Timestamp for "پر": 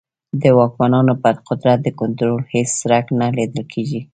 1.23-1.35